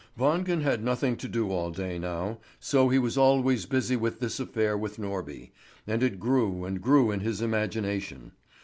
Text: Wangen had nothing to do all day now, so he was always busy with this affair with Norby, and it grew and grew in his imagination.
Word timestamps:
Wangen 0.17 0.61
had 0.61 0.83
nothing 0.83 1.15
to 1.17 1.27
do 1.27 1.51
all 1.51 1.69
day 1.69 1.99
now, 1.99 2.39
so 2.59 2.89
he 2.89 2.97
was 2.97 3.19
always 3.19 3.67
busy 3.67 3.95
with 3.95 4.19
this 4.19 4.39
affair 4.39 4.75
with 4.75 4.97
Norby, 4.97 5.51
and 5.85 6.01
it 6.01 6.19
grew 6.19 6.65
and 6.65 6.81
grew 6.81 7.11
in 7.11 7.19
his 7.19 7.39
imagination. 7.39 8.31